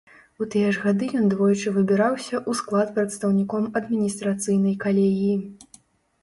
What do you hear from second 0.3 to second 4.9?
У тыя ж гады ён двойчы выбіраўся ў склад прадстаўніком адміністрацыйнай